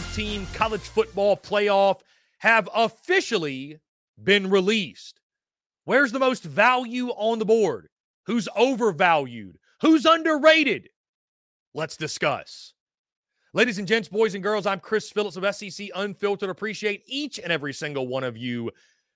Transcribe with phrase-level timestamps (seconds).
[0.00, 2.00] 12 team college football playoff
[2.38, 3.78] have officially
[4.22, 5.20] been released.
[5.84, 7.88] Where's the most value on the board?
[8.24, 9.58] Who's overvalued?
[9.82, 10.88] Who's underrated?
[11.74, 12.72] Let's discuss.
[13.52, 16.48] Ladies and gents, boys and girls, I'm Chris Phillips of SEC Unfiltered.
[16.48, 18.70] Appreciate each and every single one of you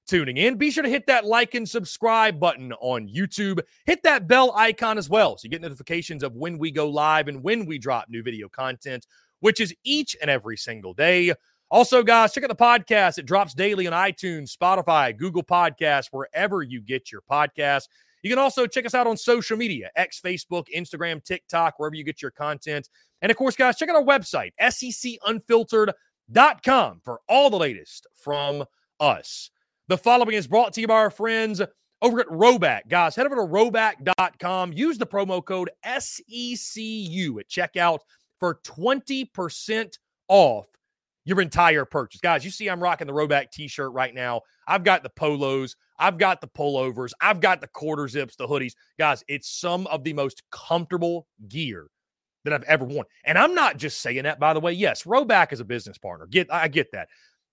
[0.07, 0.57] tuning in.
[0.57, 3.61] Be sure to hit that like and subscribe button on YouTube.
[3.87, 7.29] Hit that bell icon as well so you get notifications of when we go live
[7.29, 9.07] and when we drop new video content,
[9.45, 11.35] which is each and every single day.
[11.71, 13.19] Also, guys, check out the podcast.
[13.19, 17.89] It drops daily on iTunes, Spotify, Google Podcasts, wherever you get your podcasts.
[18.23, 22.05] You can also check us out on social media X, Facebook, Instagram, TikTok, wherever you
[22.05, 22.89] get your content.
[23.21, 28.65] And of course, guys, check out our website, secunfiltered.com, for all the latest from
[28.99, 29.51] us.
[29.89, 31.61] The following is brought to you by our friends
[32.01, 32.89] over at Rhoback.
[32.89, 34.73] Guys, head over to rhoback.com.
[34.73, 37.99] Use the promo code SECU at checkout
[38.45, 39.99] for 20%
[40.29, 40.67] off
[41.25, 42.21] your entire purchase.
[42.21, 44.43] Guys, you see I'm rocking the Rhoback t-shirt right now.
[44.69, 48.75] I've got the polos, I've got the pullovers, I've got the quarter zips, the hoodies.
[48.99, 51.87] Guys, it's some of the most comfortable gear
[52.45, 53.07] that I've ever worn.
[53.25, 54.75] And I'm not just saying that by the way.
[54.75, 56.27] Yes, Rhoback is a business partner.
[56.27, 57.09] Get I get that.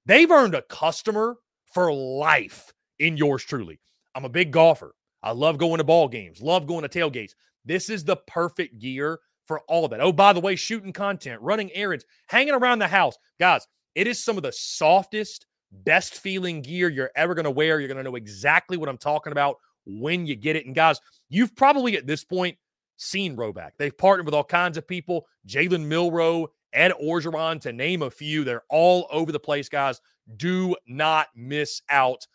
[0.06, 1.38] They've earned a customer
[1.74, 3.80] for life in yours truly.
[4.14, 4.94] I'm a big golfer.
[5.24, 7.32] I love going to ball games, love going to tailgates.
[7.64, 9.20] This is the perfect gear
[9.52, 10.00] for all of that.
[10.00, 13.18] Oh, by the way, shooting content, running errands, hanging around the house.
[13.38, 17.82] Guys, it is some of the softest, best feeling gear you're ever going to wear.
[17.82, 20.66] You're going to know exactly what I'm talking about when you get it.
[20.68, 22.58] And guys, you've probably at this point
[22.96, 23.72] seen Rhoback.
[23.78, 28.46] They've partnered with all kinds of people, Jalen Milroe, Ed Orgeron, to name a few.
[28.46, 30.00] They're all over the place, guys.
[30.38, 32.26] Do not miss out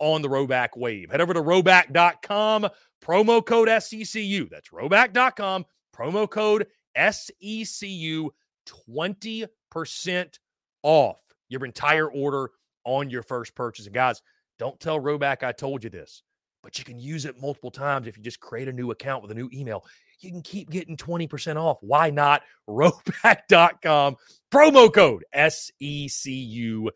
[0.00, 1.12] on the Rhoback wave.
[1.12, 2.66] Head over to rhoback.com,
[3.00, 4.50] promo code SECU.
[4.50, 8.30] That's rhoback.com, promo code SECU,
[8.66, 10.38] 20%
[10.82, 12.50] off your entire order
[12.84, 13.86] on your first purchase.
[13.86, 14.22] And guys,
[14.58, 16.22] don't tell Rhoback I told you this,
[16.62, 19.30] but you can use it multiple times if you just create a new account with
[19.30, 19.84] a new email.
[20.20, 21.78] You can keep getting 20% off.
[21.80, 22.42] Why not?
[22.68, 24.16] Rhoback.com,
[24.50, 26.88] promo code SECU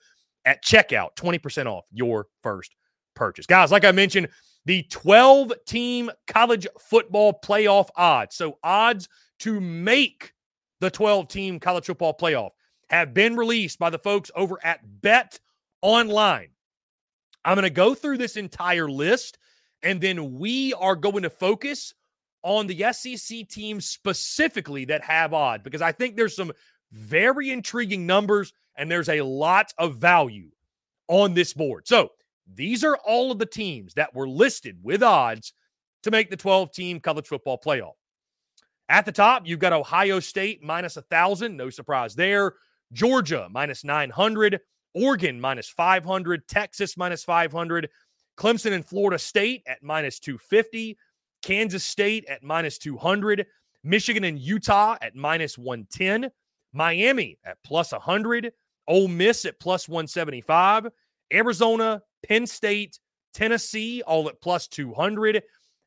[0.45, 2.75] at checkout, 20% off your first
[3.15, 3.47] purchase.
[3.47, 4.29] Guys, like I mentioned,
[4.69, 8.37] the 12 team college football playoff odds.
[8.37, 10.35] So, odds to make
[10.81, 12.51] the 12 team college football playoff
[12.91, 15.41] have been released by the folks over at Bet
[15.81, 16.51] Online.
[17.47, 19.39] I'm going to go through this entire list
[19.83, 21.95] and then we are going to focus
[22.43, 26.53] on the SEC teams specifically that have odds because I think there's some
[26.93, 30.51] very intriguing numbers and there's a lot of value
[31.09, 31.89] on this board.
[31.89, 32.11] So,
[32.55, 35.53] these are all of the teams that were listed with odds
[36.03, 37.93] to make the 12 team college football playoff.
[38.89, 41.57] At the top, you've got Ohio State minus 1,000.
[41.57, 42.55] No surprise there.
[42.93, 44.61] Georgia minus 900.
[44.95, 46.49] Oregon minus 500.
[46.49, 47.89] Texas minus 500.
[48.39, 50.97] Clemson and Florida State at minus 250.
[51.43, 53.47] Kansas State at minus 200.
[53.85, 56.31] Michigan and Utah at minus 110.
[56.73, 58.53] Miami at plus 100.
[58.87, 60.89] Ole Miss at plus 175.
[61.33, 62.99] Arizona, Penn State,
[63.35, 65.43] Tennessee, all at plus 200.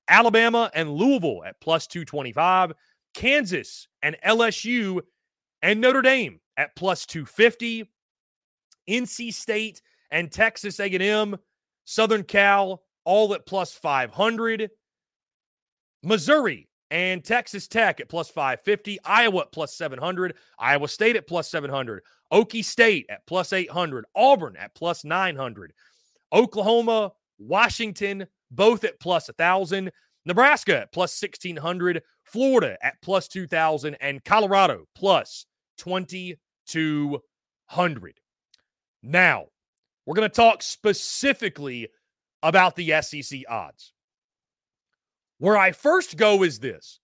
[0.08, 2.74] Alabama and Louisville at plus 225.
[3.14, 5.02] Kansas and LSU
[5.62, 7.90] and Notre Dame at plus 250.
[8.90, 11.38] NC State and Texas A&M,
[11.86, 14.70] Southern Cal, all at plus 500.
[16.04, 19.00] Missouri and Texas Tech at plus 550.
[19.06, 20.36] Iowa at plus 700.
[20.60, 22.04] Iowa State at plus 700.
[22.34, 24.06] Okie State at plus 800.
[24.16, 25.74] Auburn at plus 900.
[26.34, 29.92] Oklahoma, Washington, both at plus 1,000.
[30.26, 32.02] Nebraska at plus 1,600.
[32.24, 33.96] Florida at plus 2,000.
[33.96, 35.46] And Colorado plus
[35.78, 38.20] 2,200.
[39.04, 39.46] Now,
[40.06, 41.88] we're going to talk specifically
[42.44, 43.94] about the SEC odds.
[45.38, 47.00] Where I first go is this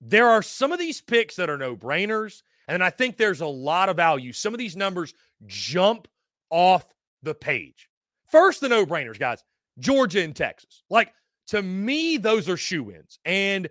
[0.00, 3.46] there are some of these picks that are no brainers, and I think there's a
[3.46, 4.32] lot of value.
[4.32, 5.14] Some of these numbers
[5.46, 6.06] jump
[6.50, 6.86] off
[7.22, 7.88] the page.
[8.30, 9.42] First, the no brainers, guys
[9.78, 10.82] Georgia and Texas.
[10.90, 11.12] Like,
[11.48, 13.18] to me, those are shoe ins.
[13.24, 13.68] And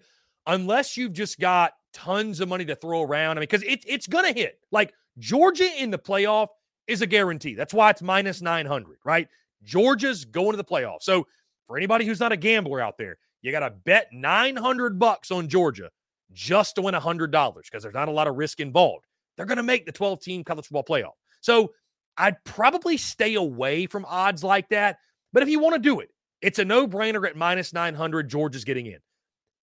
[0.48, 4.08] unless you've just got tons of money to throw around, I mean, because it, it's
[4.08, 4.60] going to hit.
[4.72, 6.48] Like, Georgia in the playoff
[6.88, 7.56] is a guarantee.
[7.56, 9.28] That's why it's minus 900, right?
[9.64, 11.02] Georgia's going to the playoff.
[11.02, 11.28] So,
[11.68, 15.48] for anybody who's not a gambler out there, you got to bet 900 bucks on
[15.48, 15.90] Georgia
[16.32, 19.06] just to win $100 because there's not a lot of risk involved.
[19.36, 21.14] They're going to make the 12 team college football playoff.
[21.42, 21.72] So
[22.18, 24.98] I'd probably stay away from odds like that.
[25.34, 26.10] But if you want to do it,
[26.42, 28.30] it's a no brainer at minus 900.
[28.30, 29.00] Georgia's getting in.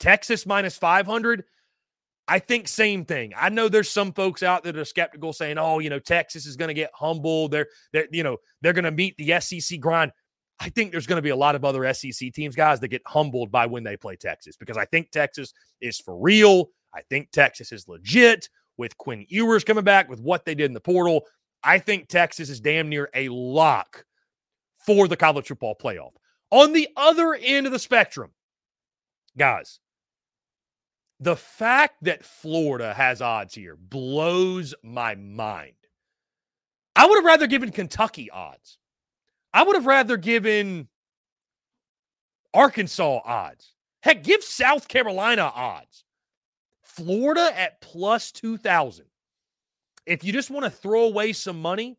[0.00, 1.44] Texas minus 500.
[2.28, 3.32] I think same thing.
[3.36, 6.46] I know there's some folks out there that are skeptical saying, oh, you know, Texas
[6.46, 7.50] is going to get humbled.
[7.50, 10.12] They're, they're, you know, they're going to meet the SEC grind.
[10.60, 13.02] I think there's going to be a lot of other SEC teams, guys, that get
[13.06, 16.70] humbled by when they play Texas because I think Texas is for real.
[16.94, 20.74] I think Texas is legit with Quinn Ewers coming back with what they did in
[20.74, 21.24] the portal.
[21.64, 24.04] I think Texas is damn near a lock
[24.86, 26.12] for the college football playoff.
[26.50, 28.32] On the other end of the spectrum,
[29.36, 29.80] guys,
[31.20, 35.74] the fact that Florida has odds here blows my mind.
[36.96, 38.78] I would have rather given Kentucky odds.
[39.54, 40.88] I would have rather given
[42.52, 43.72] Arkansas odds.
[44.02, 46.04] Heck, give South Carolina odds.
[46.82, 49.06] Florida at plus 2,000.
[50.06, 51.98] If you just want to throw away some money,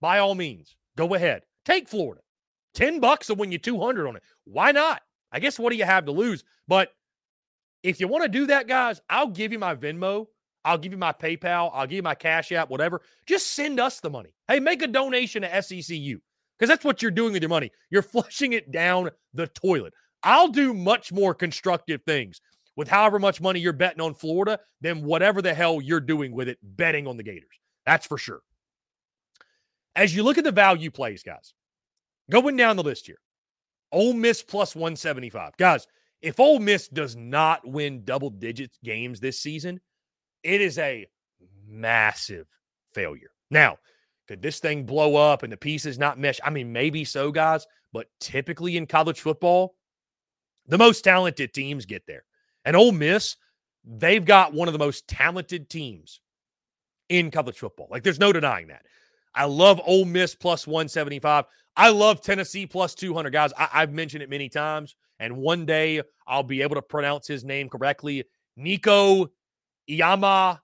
[0.00, 1.42] by all means, go ahead.
[1.64, 2.20] Take Florida.
[2.74, 4.22] 10 bucks will win you 200 on it.
[4.44, 5.02] Why not?
[5.32, 6.44] I guess what do you have to lose?
[6.68, 6.90] But
[7.82, 10.26] if you want to do that, guys, I'll give you my Venmo.
[10.64, 11.70] I'll give you my PayPal.
[11.74, 13.02] I'll give you my Cash App, whatever.
[13.26, 14.30] Just send us the money.
[14.48, 16.18] Hey, make a donation to SECU
[16.58, 17.70] because that's what you're doing with your money.
[17.90, 19.92] You're flushing it down the toilet.
[20.22, 22.40] I'll do much more constructive things
[22.76, 26.48] with however much money you're betting on Florida than whatever the hell you're doing with
[26.48, 27.58] it betting on the Gators.
[27.86, 28.40] That's for sure.
[29.96, 31.54] As you look at the value plays, guys,
[32.30, 33.20] going down the list here,
[33.92, 35.56] Ole Miss plus 175.
[35.56, 35.86] Guys,
[36.20, 39.80] if Ole Miss does not win double digits games this season,
[40.42, 41.06] it is a
[41.66, 42.46] massive
[42.92, 43.30] failure.
[43.50, 43.78] Now,
[44.26, 46.40] could this thing blow up and the pieces not mesh?
[46.42, 49.76] I mean, maybe so, guys, but typically in college football,
[50.66, 52.24] the most talented teams get there.
[52.64, 53.36] And Ole Miss,
[53.84, 56.20] they've got one of the most talented teams
[57.08, 57.88] in college football.
[57.90, 58.86] Like, there's no denying that.
[59.34, 61.44] I love Ole Miss plus 175.
[61.76, 63.32] I love Tennessee plus 200.
[63.32, 67.26] Guys, I- have mentioned it many times, and one day I'll be able to pronounce
[67.26, 68.24] his name correctly.
[68.56, 69.30] Nico
[69.90, 70.60] Iyama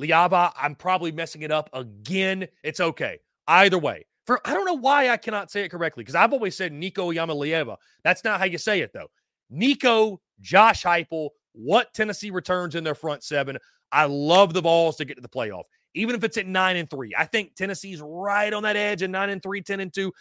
[0.00, 0.52] Liava.
[0.56, 2.48] I'm probably messing it up again.
[2.64, 3.18] It's okay.
[3.46, 6.56] Either way, for I don't know why I cannot say it correctly because I've always
[6.56, 7.76] said Nico Lieva.
[8.02, 9.10] That's not how you say it, though.
[9.50, 13.58] Nico, Josh Heupel, what Tennessee returns in their front seven.
[13.92, 16.88] I love the Vols to get to the playoff even if it's at nine and
[16.88, 17.12] three.
[17.16, 20.12] I think Tennessee's right on that edge at nine and three, 10 and two.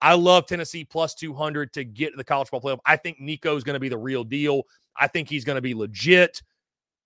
[0.00, 2.80] I love Tennessee plus 200 to get to the college football playoff.
[2.86, 4.62] I think Nico's going to be the real deal.
[4.96, 6.42] I think he's going to be legit.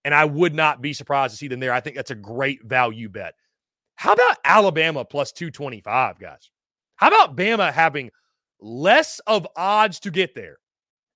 [0.05, 1.73] And I would not be surprised to see them there.
[1.73, 3.35] I think that's a great value bet.
[3.95, 6.51] How about Alabama plus 225, guys?
[6.97, 8.11] How about Bama having
[8.61, 10.59] less of odds to get there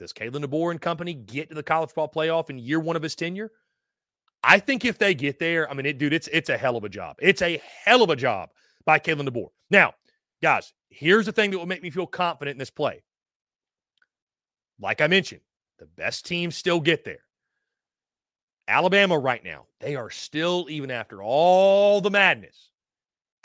[0.00, 3.02] Does Kalen DeBoer and company get to the college football playoff in year one of
[3.02, 3.52] his tenure?
[4.42, 6.84] I think if they get there, I mean, it, dude, it's it's a hell of
[6.84, 7.16] a job.
[7.20, 8.48] It's a hell of a job
[8.86, 9.50] by Kalen DeBoer.
[9.70, 9.92] Now,
[10.42, 13.02] guys, here's the thing that will make me feel confident in this play.
[14.80, 15.42] Like I mentioned,
[15.78, 17.20] the best teams still get there.
[18.66, 22.70] Alabama, right now, they are still, even after all the madness,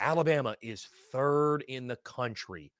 [0.00, 2.72] Alabama is third in the country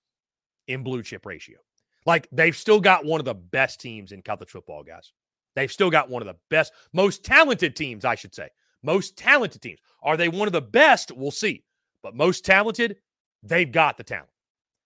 [0.66, 1.58] in blue chip ratio.
[2.06, 5.12] Like they've still got one of the best teams in college football, guys.
[5.56, 8.48] They've still got one of the best, most talented teams, I should say.
[8.82, 9.80] Most talented teams.
[10.02, 11.10] Are they one of the best?
[11.10, 11.64] We'll see.
[12.02, 12.96] But most talented,
[13.42, 14.28] they've got the talent.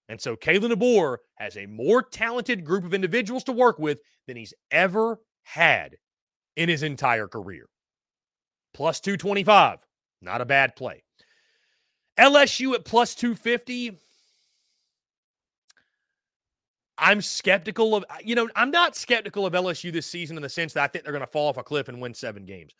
[0.08, 4.36] And so Kalen DeBoer has a more talented group of individuals to work with than
[4.36, 5.96] he's ever had
[6.56, 7.66] in his entire career.
[8.72, 9.78] Plus 225,
[10.22, 11.02] not a bad play.
[12.18, 13.98] LSU at plus 250.
[17.00, 20.74] I'm skeptical of, you know, I'm not skeptical of LSU this season in the sense
[20.74, 22.74] that I think they're going to fall off a cliff and win seven games.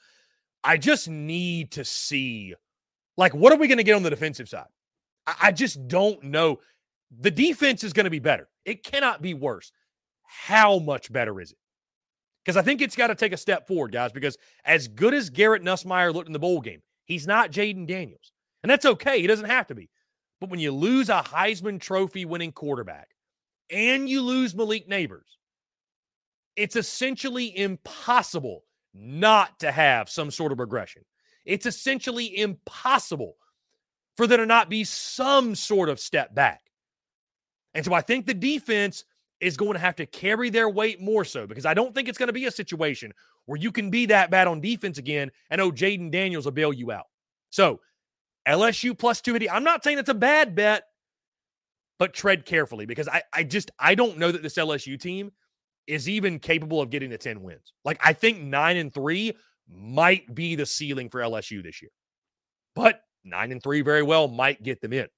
[0.63, 2.55] I just need to see,
[3.17, 4.67] like, what are we going to get on the defensive side?
[5.41, 6.59] I just don't know.
[7.21, 8.49] The defense is going to be better.
[8.67, 9.73] It cannot be worse.
[10.23, 11.59] How much better is it?
[12.45, 14.13] Because I think it's got to take a step forward, guys.
[14.13, 14.37] Because
[14.67, 18.33] as good as Garrett Nussmeier looked in the bowl game, he's not Jayden Daniels.
[18.63, 19.21] And that's okay.
[19.21, 19.89] He doesn't have to be.
[20.41, 23.09] But when you lose a Heisman Trophy winning quarterback
[23.71, 25.37] and you lose Malik Nabers,
[26.57, 31.03] it's essentially impossible not to have some sort of regression.
[31.45, 33.37] It's essentially impossible
[34.17, 36.61] for there to not be some sort of step back.
[37.75, 39.05] And so I think the defense
[39.41, 42.19] is going to have to carry their weight more so because I don't think it's
[42.19, 43.15] going to be a situation
[43.47, 46.73] where you can be that bad on defense again and oh, Jayden Daniels will bail
[46.73, 47.07] you out.
[47.49, 47.81] So
[48.47, 49.51] LSU plus 280.
[49.51, 50.85] I'm not saying it's a bad bet,
[52.01, 55.31] but tread carefully because I, I just I don't know that this LSU team
[55.87, 57.75] is even capable of getting to 10 wins.
[57.85, 59.37] Like I think nine and three
[59.69, 61.91] might be the ceiling for LSU this year.
[62.75, 65.09] But nine and three very well might get them in.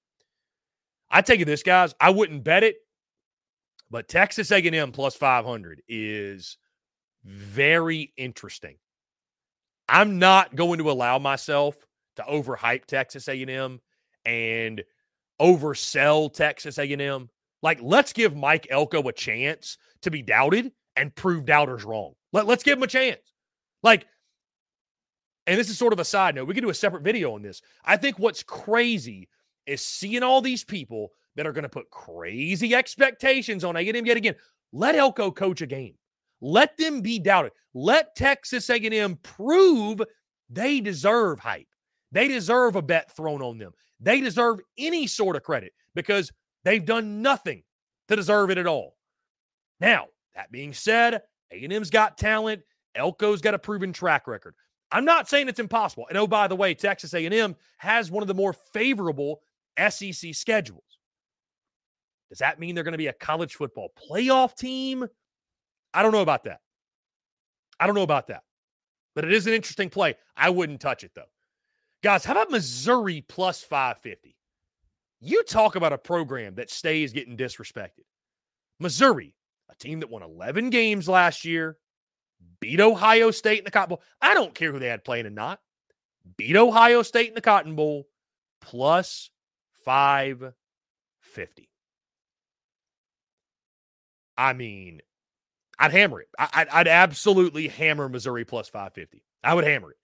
[1.09, 1.95] I take you this, guys.
[2.01, 2.77] I wouldn't bet it,
[3.91, 6.59] but Texas A&M plus 500 is
[7.25, 8.77] very interesting.
[9.89, 11.77] I'm not going to allow myself
[12.17, 13.81] to overhype Texas A&M
[14.25, 14.83] and
[15.41, 17.29] oversell Texas A&M
[17.63, 22.15] Like, let's give Mike Elko a chance to be doubted and prove doubters wrong.
[22.33, 23.21] Let, let's give him a chance.
[23.83, 24.07] Like,
[25.47, 26.47] and this is sort of a side note.
[26.47, 27.63] We could do a separate video on this.
[27.85, 29.29] I think what's crazy
[29.67, 34.17] is seeing all these people that are going to put crazy expectations on A&M yet
[34.17, 34.35] again.
[34.73, 35.95] Let Elko coach a game.
[36.41, 37.53] Let them be doubted.
[37.75, 40.01] Let Texas A&M prove
[40.51, 41.69] they deserve hype.
[42.11, 43.73] They deserve a bet thrown on them.
[44.03, 46.31] They deserve any sort of credit because
[46.65, 47.63] they've done nothing
[48.09, 48.97] to deserve it at all.
[49.81, 52.63] Now, that being said, A&M's got talent.
[52.97, 54.55] Elko's got a proven track record.
[54.91, 56.07] I'm not saying it's impossible.
[56.09, 59.41] And oh, by the way, Texas A&M has one of the more favorable
[59.89, 60.99] SEC schedules.
[62.29, 65.07] Does that mean they're going to be a college football playoff team?
[65.95, 66.61] I don't know about that.
[67.79, 68.43] I don't know about that.
[69.15, 70.15] But it is an interesting play.
[70.37, 71.31] I wouldn't touch it though.
[72.03, 74.37] Guys, how about Missouri plus 550?
[75.21, 78.05] You talk about a program that stays getting disrespected.
[78.81, 79.37] Missouri,
[79.71, 81.77] a team that won 11 games last year,
[82.59, 84.03] beat Ohio State in the Cotton Bowl.
[84.21, 85.61] I don't care who they had playing and not.
[86.37, 88.09] Beat Ohio State in the Cotton Bowl
[88.61, 89.31] plus
[89.85, 91.69] 550.
[94.37, 95.03] I mean,
[95.79, 96.29] I'd hammer it.
[96.37, 99.23] I, would absolutely hammer Missouri plus 550.
[99.45, 99.97] I would hammer it.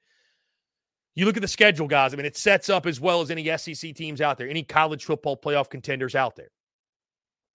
[1.19, 2.13] You look at the schedule, guys.
[2.13, 5.05] I mean, it sets up as well as any SEC teams out there, any college
[5.05, 6.53] football playoff contenders out there,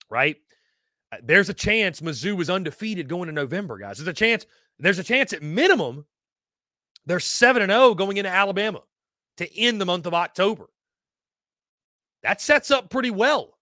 [0.10, 0.36] right?
[1.13, 4.00] Uh, there's a chance Mizzou is undefeated going to November, guys.
[4.00, 4.46] There's a chance.
[4.79, 6.05] There's a chance at minimum
[7.05, 8.82] they're seven and zero oh going into Alabama
[9.38, 10.65] to end the month of October.
[12.22, 13.58] That sets up pretty well.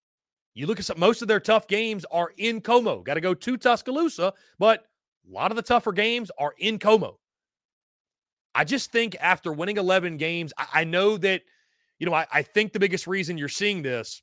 [0.55, 3.03] You look at some, most of their tough games are in Como.
[3.03, 4.88] Got to go to Tuscaloosa, but
[5.29, 7.20] a lot of the tougher games are in Como.
[8.53, 11.41] I just think after winning 11 games, I, I know that,
[12.00, 14.22] you know, I, I think the biggest reason you're seeing this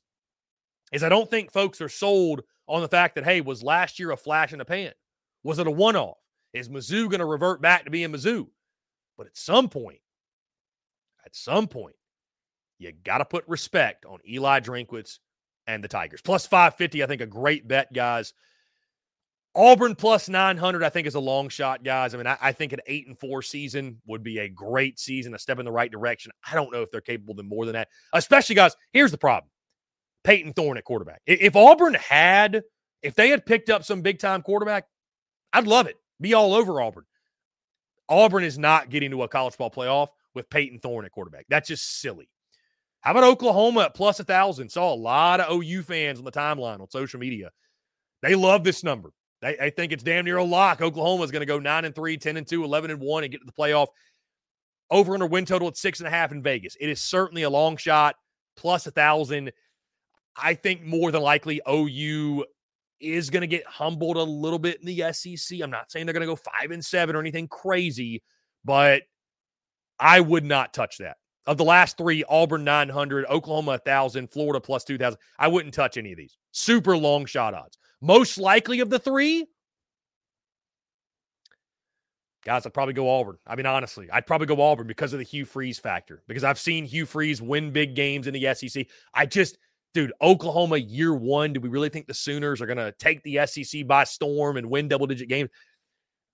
[0.91, 4.11] is I don't think folks are sold on the fact that, hey, was last year
[4.11, 4.91] a flash in the pan?
[5.43, 6.17] Was it a one off?
[6.53, 8.47] Is Mizzou going to revert back to being Mizzou?
[9.17, 9.99] But at some point,
[11.25, 11.95] at some point,
[12.77, 15.19] you got to put respect on Eli Drinkwitz
[15.67, 16.21] and the Tigers.
[16.21, 18.33] Plus 550, I think a great bet, guys.
[19.59, 22.13] Auburn plus 900, I think, is a long shot, guys.
[22.13, 25.35] I mean, I, I, think an eight and four season would be a great season,
[25.35, 26.31] a step in the right direction.
[26.49, 28.73] I don't know if they're capable of more than that, especially, guys.
[28.93, 29.49] Here's the problem
[30.23, 31.21] Payton Thorne at quarterback.
[31.25, 32.63] If Auburn had,
[33.01, 34.85] if they had picked up some big time quarterback,
[35.51, 35.97] I'd love it.
[36.21, 37.03] Be all over Auburn.
[38.07, 41.47] Auburn is not getting to a college ball playoff with Payton Thorne at quarterback.
[41.49, 42.29] That's just silly.
[43.01, 44.69] How about Oklahoma at plus a thousand?
[44.69, 47.51] Saw a lot of OU fans on the timeline on social media.
[48.21, 49.11] They love this number.
[49.43, 50.81] I, I think it's damn near a lock.
[50.81, 53.31] Oklahoma is going to go 9 and 3, 10 and 2, 11 and 1 and
[53.31, 53.87] get to the playoff.
[54.91, 56.75] Over under win total at six and a half in Vegas.
[56.79, 58.15] It is certainly a long shot,
[58.57, 59.51] plus a thousand.
[60.35, 62.45] I think more than likely OU
[62.99, 65.61] is going to get humbled a little bit in the SEC.
[65.61, 68.23] I'm not saying they're going to go five and seven or anything crazy,
[68.65, 69.03] but
[69.99, 71.17] I would not touch that.
[71.45, 75.17] Of the last three, Auburn 900, Oklahoma 1,000, Florida plus 2,000.
[75.37, 76.37] I wouldn't touch any of these.
[76.51, 77.77] Super long shot odds.
[78.01, 79.45] Most likely of the three,
[82.45, 83.37] guys, I'd probably go Auburn.
[83.45, 86.59] I mean, honestly, I'd probably go Auburn because of the Hugh Freeze factor, because I've
[86.59, 88.87] seen Hugh Freeze win big games in the SEC.
[89.13, 89.57] I just,
[89.93, 93.45] dude, Oklahoma year one, do we really think the Sooners are going to take the
[93.45, 95.49] SEC by storm and win double digit games?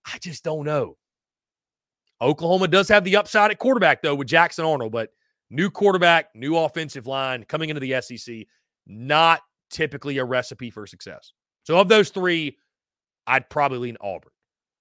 [0.05, 0.97] I just don't know.
[2.21, 5.09] Oklahoma does have the upside at quarterback, though, with Jackson Arnold, but
[5.49, 8.45] new quarterback, new offensive line coming into the SEC,
[8.87, 9.41] not
[9.75, 11.33] typically a recipe for success.
[11.63, 12.57] So of those three,
[13.27, 14.31] I'd probably lean Auburn.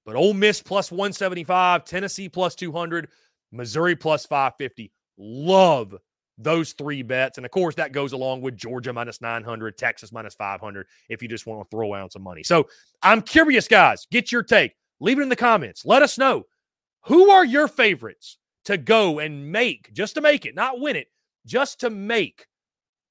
[0.07, 3.09] But Ole Miss plus 175, Tennessee plus 200,
[3.51, 4.93] Missouri plus 550.
[5.19, 5.97] Love
[6.39, 7.39] those three bets.
[7.39, 11.29] And of course, that goes along with Georgia minus 900, Texas minus 500, if you
[11.29, 12.43] just want to throw out some money.
[12.45, 12.69] So
[13.03, 14.07] I'm curious, guys.
[14.11, 14.75] Get your take.
[15.01, 15.85] Leave it in the comments.
[15.85, 16.45] Let us know
[17.07, 21.09] who are your favorites to go and make, just to make it, not win it,
[21.47, 22.47] just to make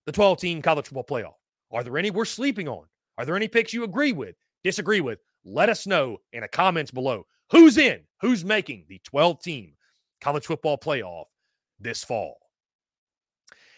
[0.05, 1.33] the 12 team college football playoff?
[1.73, 2.85] Are there any we're sleeping on?
[3.17, 5.19] Are there any picks you agree with, disagree with?
[5.43, 7.25] Let us know in the comments below.
[7.51, 8.01] Who's in?
[8.21, 9.73] Who's making the 12 team
[10.21, 11.25] college football playoff
[11.79, 12.37] this fall?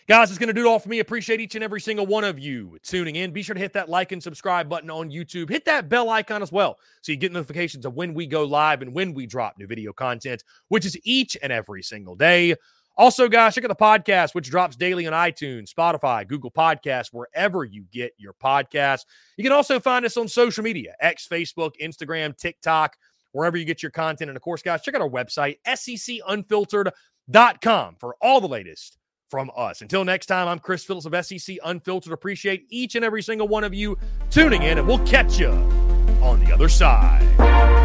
[0.08, 1.00] Guys, it's going to do it all for me.
[1.00, 3.32] Appreciate each and every single one of you tuning in.
[3.32, 5.50] Be sure to hit that like and subscribe button on YouTube.
[5.50, 8.84] Hit that bell icon as well so you get notifications of when we go live
[8.84, 12.54] and when we drop new video content, which is each and every single day.
[12.98, 17.66] Also, guys, check out the podcast, which drops daily on iTunes, Spotify, Google Podcasts, wherever
[17.66, 19.06] you get your podcasts.
[19.38, 22.96] You can also find us on social media X, Facebook, Instagram, TikTok,
[23.34, 24.30] wherever you get your content.
[24.30, 28.98] And of course, guys, check out our website, secunfiltered.com, for all the latest
[29.30, 29.82] from us.
[29.82, 32.14] Until next time, I'm Chris Phillips of SEC Unfiltered.
[32.14, 33.98] Appreciate each and every single one of you
[34.30, 37.85] tuning in, and we'll catch you on the other side.